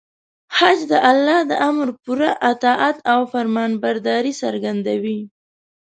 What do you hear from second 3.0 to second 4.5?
او فرمانبرداري